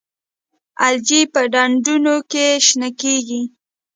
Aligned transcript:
الجی 0.87 1.21
په 1.33 1.41
ډنډونو 1.53 2.15
کې 2.31 2.45
شنه 2.67 2.89
کیږي 3.01 3.41